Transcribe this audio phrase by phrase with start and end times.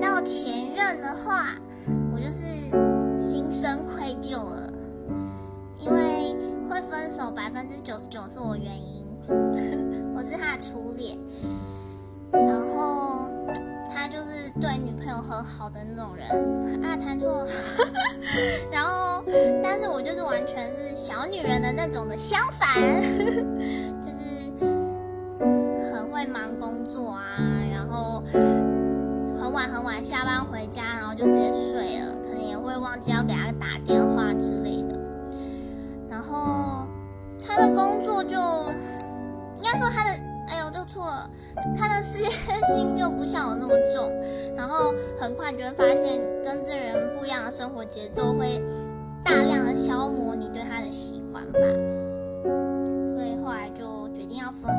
[0.00, 1.46] 到前任的话，
[2.14, 2.70] 我就是
[3.20, 4.72] 心生愧疚了，
[5.80, 6.34] 因为
[6.68, 9.04] 会分手百分之九十九是我原因，
[10.16, 11.18] 我是他的初恋，
[12.32, 13.28] 然后
[13.92, 16.28] 他就是对女朋友很好的那种人。
[16.84, 17.46] 啊，弹错，
[18.72, 19.22] 然后
[19.62, 22.68] 但是我就是完全是小女人的那种的相反，
[24.00, 24.64] 就是
[25.92, 27.22] 很会忙工作啊，
[29.50, 34.96] 很晚很晚下班回家，然后就直接睡了，可能也会忘记要给他打电话之类的。
[36.08, 36.86] 然后
[37.44, 38.38] 他的工作就
[39.56, 40.10] 应该说他的，
[40.46, 41.28] 哎呦，就错了。
[41.76, 42.30] 他的事业
[42.62, 44.12] 心又不像我那么重，
[44.56, 48.62] 然后很快你就会发现，跟这人不一样的生活节奏会
[49.24, 51.58] 大量的消磨你对他的喜欢吧。
[53.16, 54.70] 所以后来就决定要分。